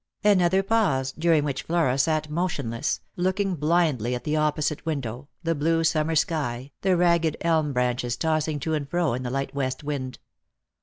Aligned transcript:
Another 0.23 0.63
pause, 0.63 1.11
during 1.11 1.43
which 1.43 1.61
Flora 1.61 1.95
sat 1.95 2.27
motionless, 2.27 3.01
looking 3.17 3.53
blindly 3.53 4.15
at 4.15 4.23
the 4.23 4.35
opposite 4.35 4.83
window, 4.83 5.27
the 5.43 5.53
blue 5.53 5.83
summer 5.83 6.15
sky, 6.15 6.71
the 6.81 6.97
ragged 6.97 7.37
elm 7.41 7.71
branches 7.71 8.17
tossing 8.17 8.59
to 8.61 8.73
and 8.73 8.89
fro 8.89 9.13
in 9.13 9.21
the 9.21 9.29
light 9.29 9.53
west 9.53 9.83
wind. 9.83 10.17